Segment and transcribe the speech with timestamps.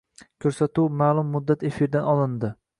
[0.45, 2.55] Koʻrsatuv maʼlum muddat efirdan olindi.